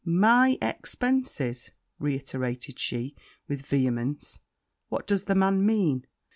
my 0.03 0.57
expences,' 0.63 1.69
reiterated 1.99 2.79
she 2.79 3.15
with 3.47 3.63
vehemence, 3.63 4.39
'what 4.89 5.05
does 5.05 5.25
the 5.25 5.35
man 5.35 5.63
mean?' 5.63 6.03